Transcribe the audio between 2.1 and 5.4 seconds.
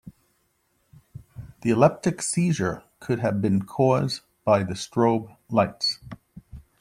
seizure could have been cause by the strobe